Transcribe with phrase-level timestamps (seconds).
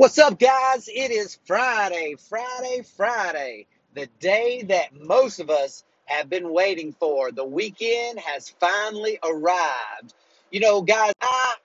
[0.00, 0.88] What's up, guys?
[0.88, 7.30] It is Friday, Friday, Friday, the day that most of us have been waiting for.
[7.30, 10.14] The weekend has finally arrived.
[10.50, 11.56] You know, guys, I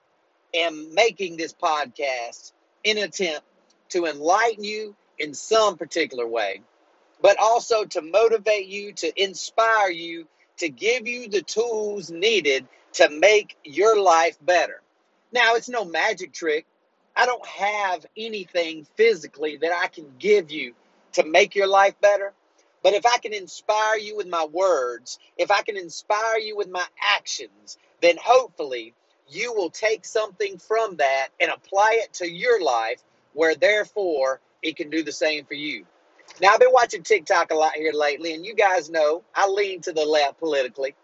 [0.52, 2.52] am making this podcast
[2.84, 3.46] in an attempt
[3.88, 6.60] to enlighten you in some particular way,
[7.22, 10.28] but also to motivate you, to inspire you,
[10.58, 14.82] to give you the tools needed to make your life better.
[15.32, 16.66] Now, it's no magic trick.
[17.16, 20.74] I don't have anything physically that I can give you
[21.12, 22.32] to make your life better.
[22.82, 26.68] But if I can inspire you with my words, if I can inspire you with
[26.68, 28.94] my actions, then hopefully
[29.28, 33.02] you will take something from that and apply it to your life
[33.32, 35.84] where therefore it can do the same for you.
[36.40, 39.80] Now, I've been watching TikTok a lot here lately, and you guys know I lean
[39.82, 40.94] to the left politically,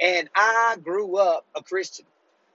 [0.00, 2.04] and I grew up a Christian.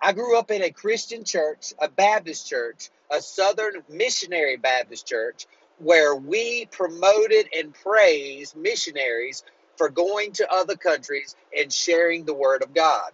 [0.01, 5.47] I grew up in a Christian church, a Baptist church, a Southern Missionary Baptist church,
[5.79, 9.43] where we promoted and praised missionaries
[9.75, 13.11] for going to other countries and sharing the Word of God.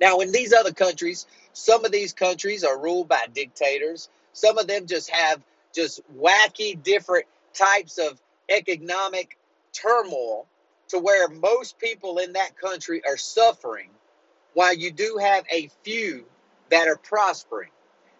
[0.00, 4.08] Now, in these other countries, some of these countries are ruled by dictators.
[4.32, 5.42] Some of them just have
[5.74, 9.38] just wacky different types of economic
[9.72, 10.46] turmoil
[10.88, 13.88] to where most people in that country are suffering
[14.54, 16.24] while you do have a few
[16.70, 17.70] that are prospering.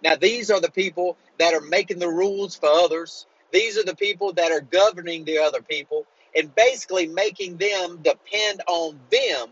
[0.03, 3.27] Now, these are the people that are making the rules for others.
[3.53, 8.63] These are the people that are governing the other people and basically making them depend
[8.67, 9.49] on them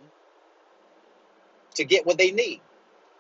[1.75, 2.61] to get what they need.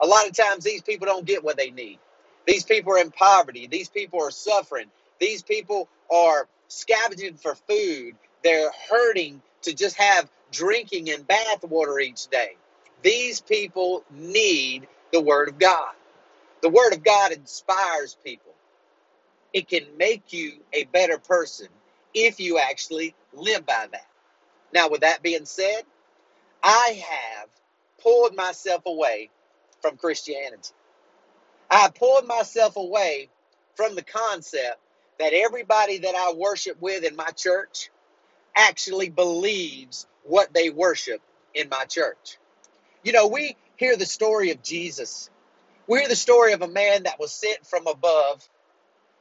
[0.00, 1.98] A lot of times, these people don't get what they need.
[2.46, 3.68] These people are in poverty.
[3.68, 4.86] These people are suffering.
[5.20, 8.14] These people are scavenging for food.
[8.42, 12.56] They're hurting to just have drinking and bath water each day.
[13.02, 15.92] These people need the Word of God.
[16.62, 18.52] The Word of God inspires people.
[19.52, 21.68] It can make you a better person
[22.14, 24.06] if you actually live by that.
[24.74, 25.82] Now, with that being said,
[26.62, 27.48] I have
[28.02, 29.30] pulled myself away
[29.82, 30.70] from Christianity.
[31.70, 33.28] I pulled myself away
[33.76, 34.78] from the concept
[35.18, 37.90] that everybody that I worship with in my church
[38.56, 41.22] actually believes what they worship
[41.54, 42.38] in my church.
[43.02, 45.30] You know, we hear the story of Jesus.
[45.88, 48.48] We hear the story of a man that was sent from above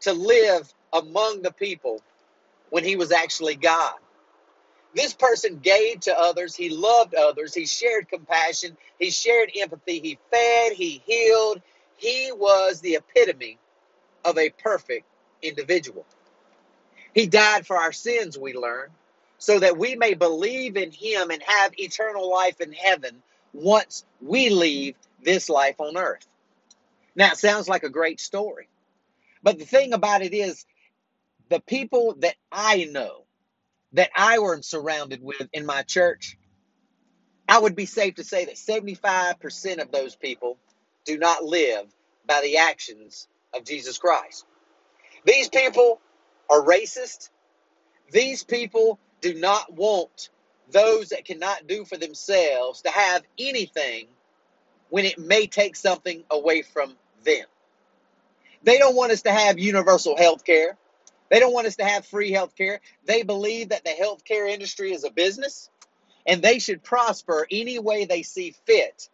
[0.02, 2.02] to live among the people
[2.70, 3.94] when he was actually God.
[4.94, 10.20] This person gave to others, he loved others, he shared compassion, he shared empathy, he
[10.30, 11.62] fed, he healed.
[11.98, 13.58] He was the epitome
[14.26, 15.06] of a perfect
[15.42, 16.06] individual.
[17.14, 18.90] He died for our sins, we learn,
[19.38, 23.22] so that we may believe in him and have eternal life in heaven
[23.54, 26.28] once we leave this life on earth.
[27.16, 28.70] Now, it sounds like a great story.
[29.44, 30.66] But the thing about it is,
[31.50, 33.26] the people that I know,
[33.94, 36.38] that I was surrounded with in my church,
[37.48, 40.58] I would be safe to say that 75% of those people
[41.06, 41.86] do not live
[42.28, 44.46] by the actions of Jesus Christ.
[45.26, 46.02] These people
[46.50, 47.30] are racist.
[48.12, 50.30] These people do not want
[50.72, 54.08] those that cannot do for themselves to have anything
[54.90, 57.46] when it may take something away from them.
[58.64, 60.78] They don't want us to have universal health care.
[61.30, 62.82] They don't want us to have free health care.
[63.06, 65.70] They believe that the healthcare industry is a business
[66.28, 69.10] and they should prosper any way they see fit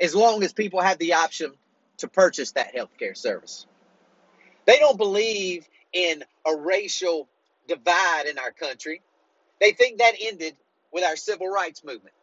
[0.00, 1.52] as long as people have the option
[1.98, 3.66] to purchase that healthcare service.
[4.66, 7.28] They don't believe in a racial
[7.68, 9.02] divide in our country.
[9.60, 10.56] They think that ended
[10.94, 12.14] with our civil rights movement.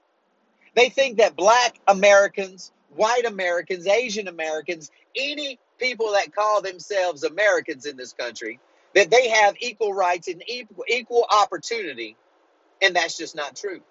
[0.75, 7.85] They think that black Americans, white Americans, Asian Americans, any people that call themselves Americans
[7.85, 8.59] in this country,
[8.95, 12.15] that they have equal rights and equal, equal opportunity,
[12.81, 13.81] and that's just not true.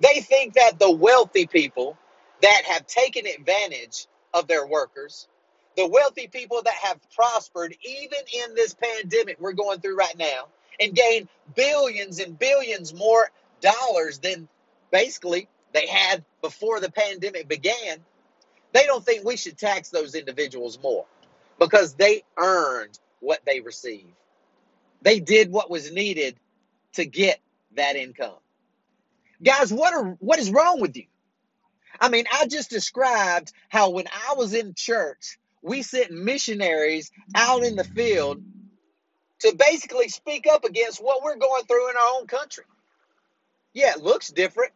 [0.00, 1.96] They think that the wealthy people
[2.42, 5.28] that have taken advantage of their workers,
[5.76, 10.48] the wealthy people that have prospered even in this pandemic we're going through right now,
[10.80, 13.30] and gained billions and billions more
[13.60, 14.48] dollars than
[14.90, 17.98] basically they had before the pandemic began,
[18.72, 21.06] they don't think we should tax those individuals more
[21.58, 24.12] because they earned what they received.
[25.02, 26.36] They did what was needed
[26.94, 27.40] to get
[27.76, 28.36] that income.
[29.42, 31.04] Guys, what are what is wrong with you?
[32.00, 37.62] I mean, I just described how when I was in church, we sent missionaries out
[37.62, 38.42] in the field
[39.40, 42.64] to basically speak up against what we're going through in our own country.
[43.74, 44.72] Yeah, it looks different.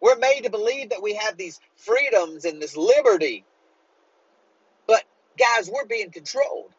[0.00, 3.44] We're made to believe that we have these freedoms and this liberty.
[4.86, 5.04] But
[5.38, 6.72] guys, we're being controlled.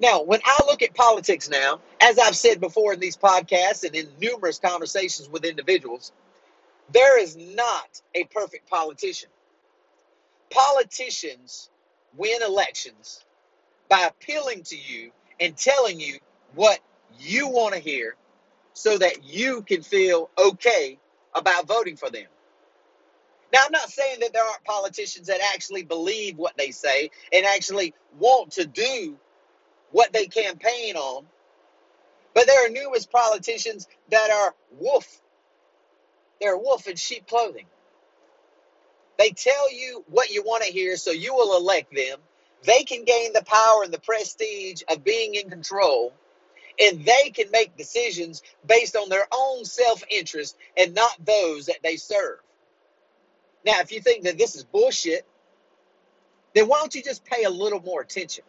[0.00, 3.96] Now, when I look at politics now, as I've said before in these podcasts and
[3.96, 6.12] in numerous conversations with individuals,
[6.92, 9.30] there is not a perfect politician.
[10.50, 11.70] Politicians
[12.16, 13.24] win elections
[13.88, 16.18] by appealing to you and telling you
[16.54, 16.80] what
[17.20, 18.16] you want to hear
[18.76, 20.98] so that you can feel okay
[21.34, 22.26] about voting for them.
[23.50, 27.46] Now, I'm not saying that there aren't politicians that actually believe what they say and
[27.46, 29.16] actually want to do
[29.92, 31.24] what they campaign on,
[32.34, 35.22] but there are numerous politicians that are wolf.
[36.38, 37.66] They're wolf in sheep clothing.
[39.18, 42.18] They tell you what you want to hear, so you will elect them.
[42.64, 46.12] They can gain the power and the prestige of being in control,
[46.80, 51.78] and they can make decisions based on their own self interest and not those that
[51.82, 52.38] they serve.
[53.64, 55.26] Now, if you think that this is bullshit,
[56.54, 58.44] then why don't you just pay a little more attention?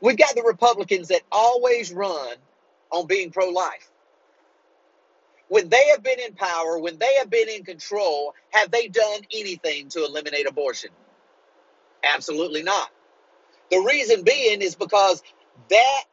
[0.00, 2.36] We've got the Republicans that always run
[2.90, 3.90] on being pro life.
[5.48, 9.20] When they have been in power, when they have been in control, have they done
[9.34, 10.90] anything to eliminate abortion?
[12.04, 12.90] Absolutely not.
[13.70, 15.22] The reason being is because
[15.70, 16.04] that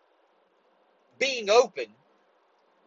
[1.19, 1.85] being open,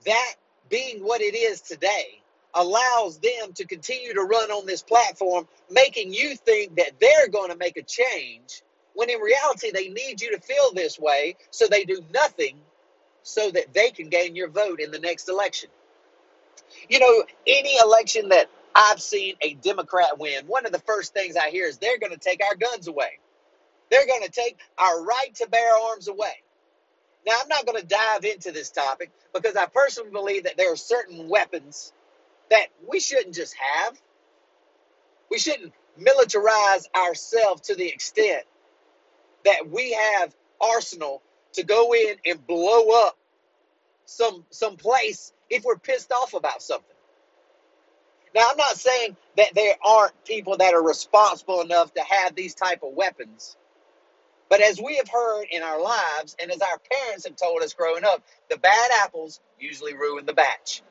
[0.04, 0.34] that
[0.68, 2.20] being what it is today,
[2.54, 7.50] allows them to continue to run on this platform, making you think that they're going
[7.50, 8.62] to make a change
[8.94, 12.56] when in reality they need you to feel this way so they do nothing
[13.22, 15.68] so that they can gain your vote in the next election.
[16.88, 21.36] You know, any election that I've seen a Democrat win, one of the first things
[21.36, 23.18] I hear is they're going to take our guns away.
[23.90, 26.42] They're going to take our right to bear arms away.
[27.26, 30.72] Now, I'm not going to dive into this topic because I personally believe that there
[30.72, 31.92] are certain weapons
[32.50, 34.00] that we shouldn't just have.
[35.30, 38.44] We shouldn't militarize ourselves to the extent
[39.44, 41.22] that we have arsenal
[41.54, 43.16] to go in and blow up
[44.06, 46.86] some some place if we're pissed off about something.
[48.34, 52.54] Now, I'm not saying that there aren't people that are responsible enough to have these
[52.54, 53.56] type of weapons.
[54.48, 57.74] But as we have heard in our lives, and as our parents have told us
[57.74, 60.82] growing up, the bad apples usually ruin the batch.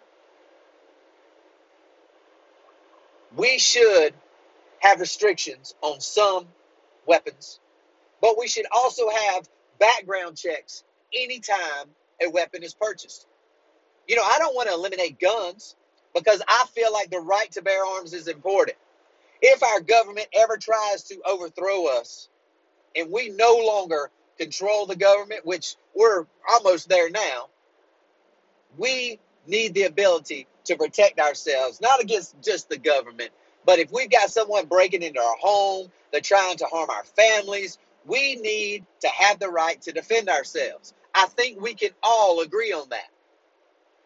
[3.35, 4.13] We should
[4.79, 6.47] have restrictions on some
[7.05, 7.59] weapons,
[8.21, 9.49] but we should also have
[9.79, 11.89] background checks anytime
[12.21, 13.27] a weapon is purchased.
[14.07, 15.75] You know, I don't want to eliminate guns
[16.13, 18.77] because I feel like the right to bear arms is important.
[19.41, 22.29] If our government ever tries to overthrow us
[22.95, 27.47] and we no longer control the government, which we're almost there now,
[28.77, 33.30] we need the ability to protect ourselves, not against just the government,
[33.65, 37.77] but if we've got someone breaking into our home, they're trying to harm our families,
[38.06, 40.94] we need to have the right to defend ourselves.
[41.13, 43.09] I think we can all agree on that.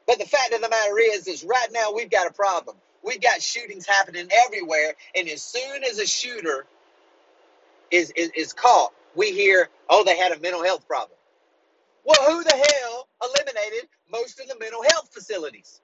[0.08, 2.78] But the fact of the matter is, is right now we've got a problem.
[3.04, 6.66] We've got shootings happening everywhere, and as soon as a shooter
[7.92, 11.18] is, is, is caught, we hear, oh, they had a mental health problem.
[12.06, 15.82] Well, who the hell eliminated most of the mental health facilities?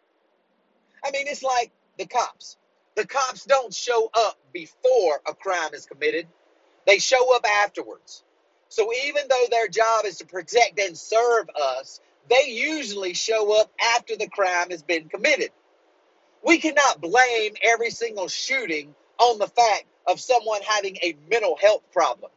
[1.04, 2.58] I mean, it's like the cops.
[2.96, 6.28] The cops don't show up before a crime is committed,
[6.88, 8.24] they show up afterwards.
[8.70, 13.72] So even though their job is to protect and serve us, they usually show up
[13.96, 15.52] after the crime has been committed.
[16.44, 21.84] We cannot blame every single shooting on the fact of someone having a mental health
[21.94, 22.32] problem.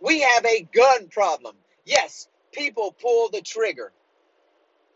[0.00, 1.56] We have a gun problem.
[1.84, 3.92] Yes, people pull the trigger,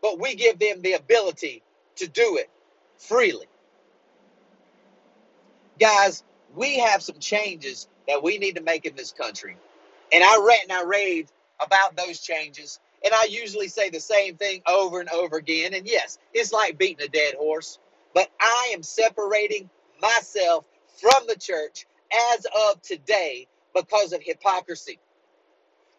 [0.01, 1.63] but we give them the ability
[1.97, 2.49] to do it
[2.97, 3.47] freely.
[5.79, 6.23] Guys,
[6.55, 9.57] we have some changes that we need to make in this country.
[10.11, 12.79] And I rant and I rave about those changes.
[13.03, 15.73] And I usually say the same thing over and over again.
[15.73, 17.79] And yes, it's like beating a dead horse.
[18.13, 19.69] But I am separating
[20.01, 20.65] myself
[21.01, 21.87] from the church
[22.33, 24.99] as of today because of hypocrisy.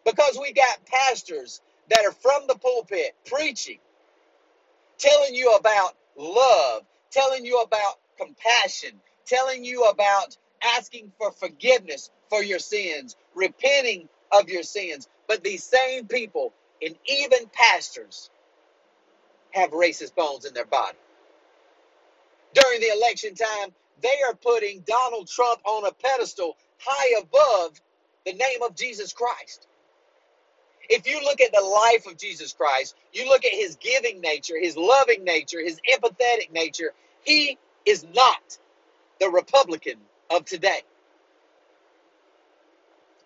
[0.05, 3.79] Because we got pastors that are from the pulpit preaching,
[4.97, 8.91] telling you about love, telling you about compassion,
[9.25, 10.37] telling you about
[10.77, 15.07] asking for forgiveness for your sins, repenting of your sins.
[15.27, 18.29] But these same people, and even pastors,
[19.51, 20.97] have racist bones in their body.
[22.53, 23.69] During the election time,
[24.01, 27.79] they are putting Donald Trump on a pedestal high above
[28.25, 29.67] the name of Jesus Christ.
[30.89, 34.55] If you look at the life of Jesus Christ, you look at his giving nature,
[34.59, 36.93] his loving nature, his empathetic nature,
[37.23, 38.57] he is not
[39.19, 39.97] the Republican
[40.29, 40.81] of today.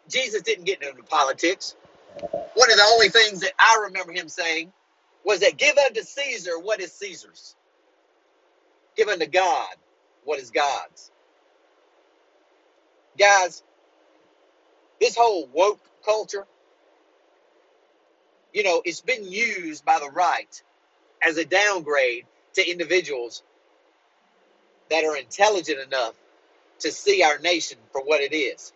[0.10, 1.76] Jesus didn't get into politics.
[2.54, 4.72] One of the only things that I remember him saying
[5.24, 7.56] was that give unto Caesar what is Caesar's,
[8.96, 9.76] give unto God
[10.26, 11.12] what is God's.
[13.18, 13.64] Guys,
[15.02, 16.46] this whole woke culture,
[18.54, 20.64] you know, it's been used by the right
[21.26, 23.44] as a downgrade to individuals
[24.90, 26.16] that are intelligent enough
[26.80, 28.74] to see our nation for what it is.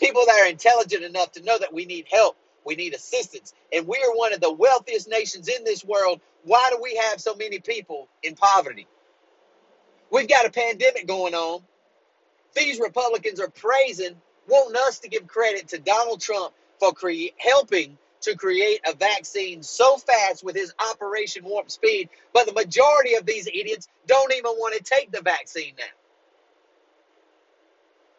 [0.00, 3.86] People that are intelligent enough to know that we need help, we need assistance, and
[3.86, 6.20] we are one of the wealthiest nations in this world.
[6.44, 8.86] Why do we have so many people in poverty?
[10.10, 11.62] We've got a pandemic going on.
[12.56, 14.16] These Republicans are praising,
[14.48, 19.62] wanting us to give credit to Donald Trump for cre- helping to create a vaccine
[19.62, 24.52] so fast with his Operation Warp Speed, but the majority of these idiots don't even
[24.52, 25.84] want to take the vaccine now.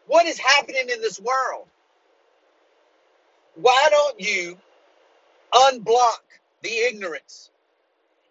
[0.06, 1.66] What is happening in this world?
[3.56, 4.58] Why don't you
[5.54, 6.20] unblock
[6.62, 7.50] the ignorance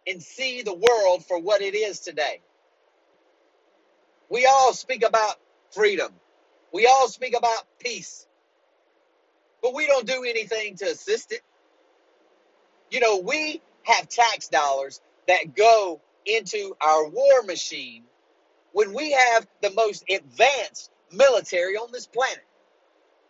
[0.08, 2.42] and see the world for what it is today?
[4.32, 5.36] We all speak about
[5.72, 6.14] freedom.
[6.74, 8.28] We all speak about peace,
[9.62, 11.42] but we don't do anything to assist it.
[12.92, 18.04] You know, we have tax dollars that go into our war machine
[18.74, 22.46] when we have the most advanced military on this planet.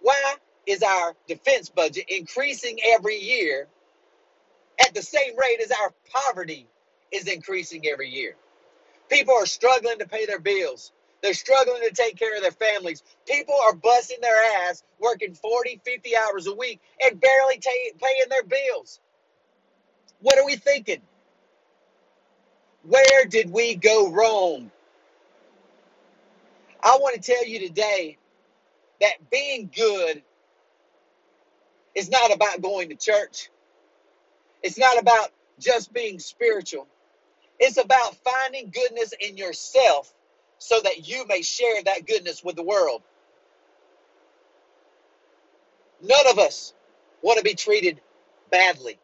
[0.01, 0.35] Why
[0.67, 3.67] is our defense budget increasing every year
[4.81, 6.67] at the same rate as our poverty
[7.11, 8.35] is increasing every year?
[9.11, 10.93] People are struggling to pay their bills.
[11.21, 13.03] They're struggling to take care of their families.
[13.27, 18.43] People are busting their ass, working 40, 50 hours a week, and barely paying their
[18.43, 19.01] bills.
[20.21, 21.01] What are we thinking?
[22.83, 24.71] Where did we go wrong?
[26.81, 28.17] I want to tell you today
[29.01, 30.23] that being good
[31.93, 33.49] is not about going to church.
[34.63, 36.87] It's not about just being spiritual.
[37.61, 40.13] It's about finding goodness in yourself
[40.59, 43.03] so that you may share that goodness with the world.
[46.03, 46.73] None of us
[47.23, 48.01] want to be treated
[48.51, 48.99] badly.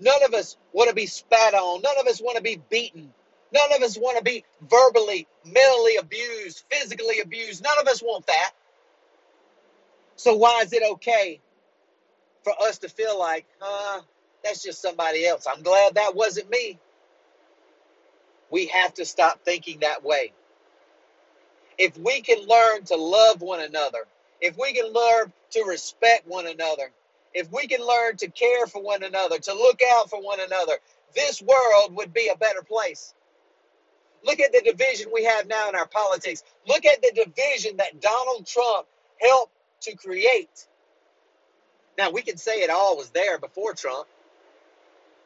[0.00, 1.82] None of us want to be spat on.
[1.82, 3.12] None of us want to be beaten.
[3.52, 7.64] None of us want to be verbally, mentally abused, physically abused.
[7.64, 8.52] None of us want that.
[10.16, 11.40] So why is it okay
[12.44, 14.02] for us to feel like, huh,
[14.44, 15.46] that's just somebody else?
[15.46, 16.78] I'm glad that wasn't me.
[18.50, 20.32] We have to stop thinking that way.
[21.78, 24.06] If we can learn to love one another,
[24.40, 26.90] if we can learn to respect one another,
[27.34, 30.78] if we can learn to care for one another, to look out for one another,
[31.14, 33.14] this world would be a better place.
[34.24, 36.42] Look at the division we have now in our politics.
[36.66, 38.86] Look at the division that Donald Trump
[39.20, 40.66] helped to create.
[41.98, 44.06] Now, we can say it all was there before Trump,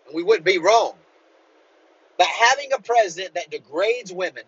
[0.07, 0.95] and we wouldn't be wrong.
[2.21, 4.43] But having a president that degrades women,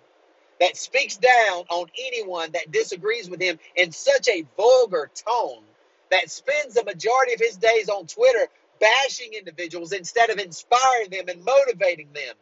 [0.61, 5.63] that speaks down on anyone that disagrees with him in such a vulgar tone,
[6.11, 8.47] that spends the majority of his days on Twitter
[8.79, 12.35] bashing individuals instead of inspiring them and motivating them,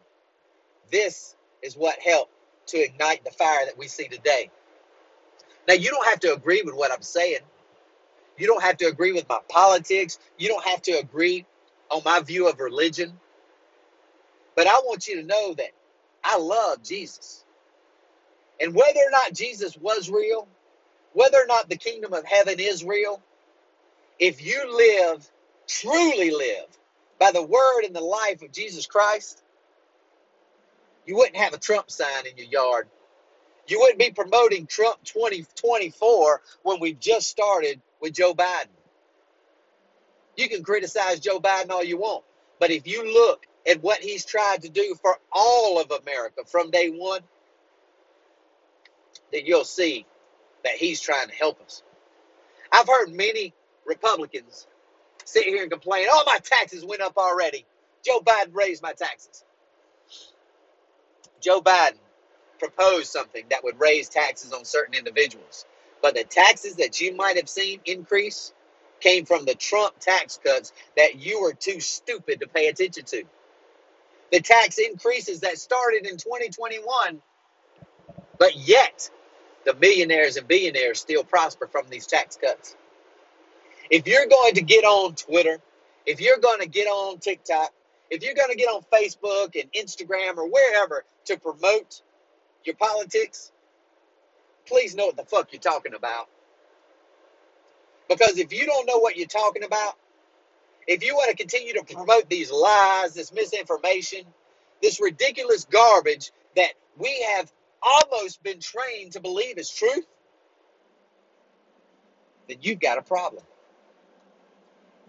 [0.90, 2.32] this is what helped
[2.66, 4.50] to ignite the fire that we see today.
[5.68, 7.38] Now, you don't have to agree with what I'm saying.
[8.36, 10.18] You don't have to agree with my politics.
[10.38, 11.46] You don't have to agree
[11.88, 13.12] on my view of religion.
[14.60, 15.70] But I want you to know that
[16.22, 17.46] I love Jesus.
[18.60, 20.46] And whether or not Jesus was real,
[21.14, 23.22] whether or not the kingdom of heaven is real,
[24.18, 25.26] if you live,
[25.66, 26.66] truly live,
[27.18, 29.42] by the word and the life of Jesus Christ,
[31.06, 32.86] you wouldn't have a Trump sign in your yard.
[33.66, 38.66] You wouldn't be promoting Trump 2024 when we've just started with Joe Biden.
[40.36, 42.24] You can criticize Joe Biden all you want,
[42.58, 46.70] but if you look at what he's tried to do for all of America from
[46.70, 47.20] day one,
[49.32, 50.06] then you'll see
[50.64, 51.82] that he's trying to help us.
[52.72, 53.54] I've heard many
[53.86, 54.66] Republicans
[55.24, 57.64] sit here and complain, oh, my taxes went up already.
[58.04, 59.44] Joe Biden raised my taxes.
[61.40, 61.98] Joe Biden
[62.58, 65.66] proposed something that would raise taxes on certain individuals.
[66.02, 68.52] But the taxes that you might have seen increase
[69.00, 73.24] came from the Trump tax cuts that you were too stupid to pay attention to.
[74.30, 77.20] The tax increases that started in 2021,
[78.38, 79.10] but yet
[79.64, 82.76] the millionaires and billionaires still prosper from these tax cuts.
[83.90, 85.58] If you're going to get on Twitter,
[86.06, 87.72] if you're going to get on TikTok,
[88.08, 92.00] if you're going to get on Facebook and Instagram or wherever to promote
[92.64, 93.52] your politics,
[94.66, 96.28] please know what the fuck you're talking about.
[98.08, 99.96] Because if you don't know what you're talking about,
[100.90, 104.24] if you want to continue to promote these lies, this misinformation,
[104.82, 110.04] this ridiculous garbage that we have almost been trained to believe is truth,
[112.48, 113.44] then you've got a problem.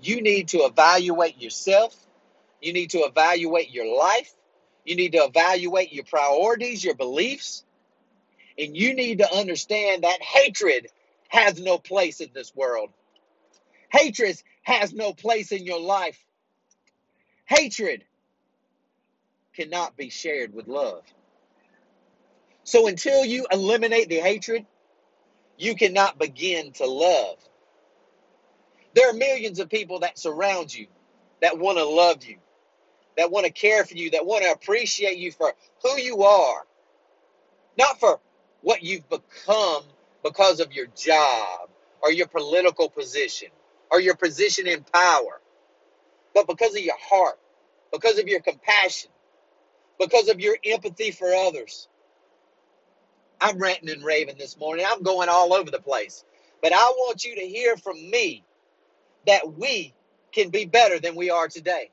[0.04, 1.96] You need to evaluate yourself.
[2.62, 4.32] You need to evaluate your life.
[4.86, 7.66] You need to evaluate your priorities, your beliefs.
[8.56, 10.90] And you need to understand that hatred
[11.30, 12.92] has no place in this world.
[13.90, 16.24] Hatred has no place in your life.
[17.46, 18.04] Hatred
[19.56, 21.04] cannot be shared with love.
[22.64, 24.66] So until you eliminate the hatred,
[25.58, 27.38] you cannot begin to love.
[28.96, 30.88] There are millions of people that surround you
[31.42, 32.38] that want to love you,
[33.18, 35.54] that want to care for you, that want to appreciate you for
[35.84, 36.66] who you are,
[37.78, 38.20] not for
[38.62, 39.84] what you've become
[40.24, 41.70] because of your job
[42.04, 43.50] or your political position
[43.92, 45.42] or your position in power,
[46.34, 47.40] but because of your heart,
[47.92, 49.12] because of your compassion,
[50.00, 51.88] because of your empathy for others.
[53.42, 54.86] I'm ranting and raving this morning.
[54.88, 56.24] I'm going all over the place.
[56.62, 58.44] But I want you to hear from me
[59.28, 59.94] that we
[60.32, 61.92] can be better than we are today.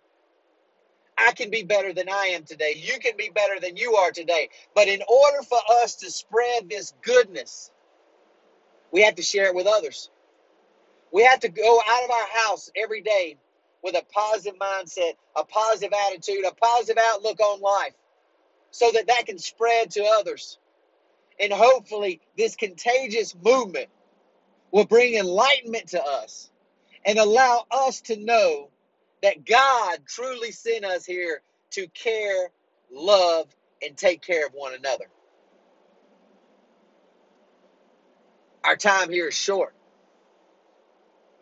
[1.18, 2.74] I can be better than I am today.
[2.76, 4.50] You can be better than you are today.
[4.74, 7.70] But in order for us to spread this goodness,
[8.92, 10.10] we have to share it with others.
[11.12, 13.36] We have to go out of our house every day
[13.84, 17.94] with a positive mindset, a positive attitude, a positive outlook on life
[18.70, 20.58] so that that can spread to others.
[21.40, 23.88] And hopefully, this contagious movement
[24.72, 26.50] will bring enlightenment to us
[27.04, 28.70] and allow us to know
[29.22, 32.50] that God truly sent us here to care,
[32.92, 33.48] love,
[33.82, 35.06] and take care of one another.
[38.64, 39.74] Our time here is short.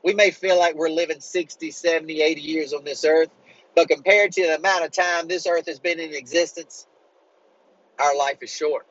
[0.06, 3.28] We may feel like we're living 60, 70, 80 years on this earth,
[3.75, 6.87] but compared to the amount of time this earth has been in existence,
[7.98, 8.87] our life is short.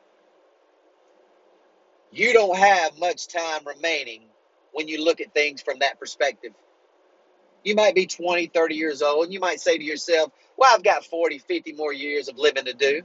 [2.12, 4.24] You don't have much time remaining
[4.72, 6.52] when you look at things from that perspective.
[7.64, 10.84] You might be 20, 30 years old, and you might say to yourself, Well, I've
[10.84, 13.00] got 40, 50 more years of living to do.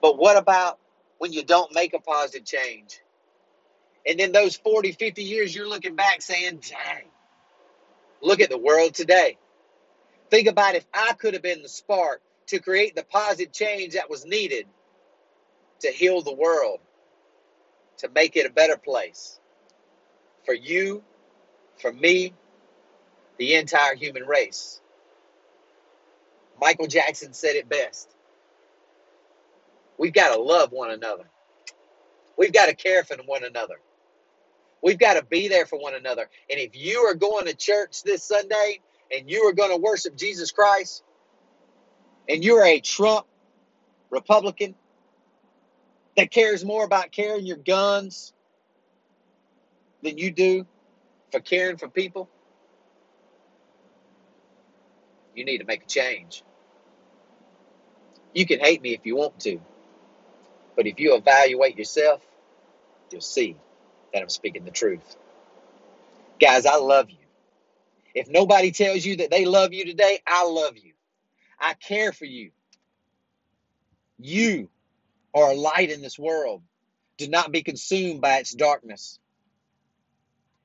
[0.00, 0.78] But what about
[1.18, 3.02] when you don't make a positive change?
[4.06, 7.04] And then those 40, 50 years, you're looking back saying, Dang,
[8.22, 9.38] look at the world today.
[10.30, 14.10] Think about if I could have been the spark to create the positive change that
[14.10, 14.66] was needed
[15.80, 16.80] to heal the world,
[17.98, 19.38] to make it a better place
[20.44, 21.02] for you,
[21.78, 22.34] for me,
[23.38, 24.80] the entire human race.
[26.60, 28.08] Michael Jackson said it best.
[29.98, 31.24] We've got to love one another.
[32.36, 33.80] We've got to care for one another.
[34.82, 36.28] We've got to be there for one another.
[36.50, 38.80] And if you are going to church this Sunday
[39.14, 41.02] and you are going to worship Jesus Christ
[42.28, 43.26] and you're a Trump
[44.10, 44.74] Republican,
[46.16, 48.32] that cares more about carrying your guns
[50.02, 50.66] than you do
[51.30, 52.28] for caring for people,
[55.34, 56.42] you need to make a change.
[58.34, 59.60] You can hate me if you want to,
[60.76, 62.26] but if you evaluate yourself,
[63.10, 63.56] you'll see
[64.12, 65.16] that I'm speaking the truth.
[66.40, 67.16] Guys, I love you.
[68.14, 70.94] If nobody tells you that they love you today, I love you.
[71.60, 72.50] I care for you.
[74.18, 74.68] You
[75.34, 76.62] are a light in this world.
[77.18, 79.18] Do not be consumed by its darkness.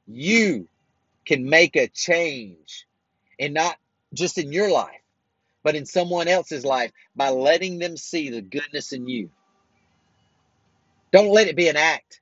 [0.07, 0.67] You
[1.25, 2.87] can make a change,
[3.39, 3.77] and not
[4.13, 5.01] just in your life,
[5.63, 9.29] but in someone else's life by letting them see the goodness in you.
[11.11, 12.21] Don't let it be an act.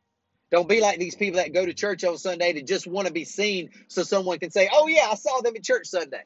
[0.52, 3.14] Don't be like these people that go to church on Sunday to just want to
[3.14, 6.24] be seen so someone can say, Oh, yeah, I saw them at church Sunday.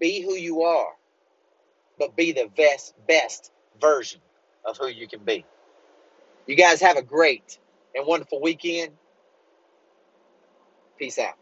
[0.00, 0.88] Be who you are,
[1.98, 4.20] but be the best, best version
[4.64, 5.44] of who you can be.
[6.46, 7.58] You guys have a great
[7.94, 8.92] and wonderful weekend.
[10.98, 11.34] Peace out.